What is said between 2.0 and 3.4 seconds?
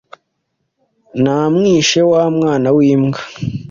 wa mwana w’imbwa